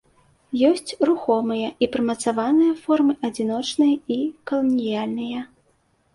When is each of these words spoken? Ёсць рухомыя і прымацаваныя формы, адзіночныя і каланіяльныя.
Ёсць 0.69 0.93
рухомыя 1.09 1.67
і 1.87 1.89
прымацаваныя 1.97 2.73
формы, 2.83 3.13
адзіночныя 3.31 3.95
і 4.19 4.19
каланіяльныя. 4.51 5.39